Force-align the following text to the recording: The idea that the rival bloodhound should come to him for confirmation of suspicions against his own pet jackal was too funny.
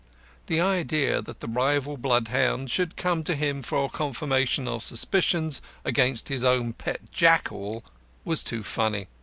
The 0.47 0.59
idea 0.59 1.21
that 1.21 1.41
the 1.41 1.47
rival 1.47 1.95
bloodhound 1.95 2.71
should 2.71 2.97
come 2.97 3.23
to 3.23 3.35
him 3.35 3.61
for 3.61 3.87
confirmation 3.87 4.67
of 4.67 4.81
suspicions 4.81 5.61
against 5.85 6.27
his 6.27 6.43
own 6.43 6.73
pet 6.73 7.11
jackal 7.11 7.83
was 8.25 8.41
too 8.41 8.63
funny. 8.63 9.05